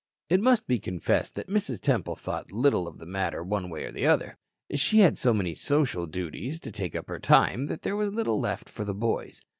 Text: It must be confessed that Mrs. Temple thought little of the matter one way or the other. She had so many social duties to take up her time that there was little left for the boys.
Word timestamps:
It 0.29 0.41
must 0.41 0.65
be 0.65 0.79
confessed 0.79 1.35
that 1.35 1.45
Mrs. 1.47 1.79
Temple 1.79 2.15
thought 2.15 2.51
little 2.51 2.87
of 2.87 2.97
the 2.97 3.05
matter 3.05 3.43
one 3.43 3.69
way 3.69 3.83
or 3.83 3.91
the 3.91 4.07
other. 4.07 4.39
She 4.73 5.01
had 5.01 5.15
so 5.15 5.31
many 5.31 5.53
social 5.53 6.07
duties 6.07 6.59
to 6.61 6.71
take 6.71 6.95
up 6.95 7.07
her 7.07 7.19
time 7.19 7.67
that 7.67 7.83
there 7.83 7.95
was 7.95 8.11
little 8.11 8.39
left 8.39 8.67
for 8.67 8.83
the 8.83 8.95
boys. 8.95 9.41